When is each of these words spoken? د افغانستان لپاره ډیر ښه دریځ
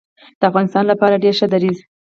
د 0.39 0.41
افغانستان 0.49 0.83
لپاره 0.91 1.21
ډیر 1.23 1.33
ښه 1.39 1.47
دریځ 1.53 1.77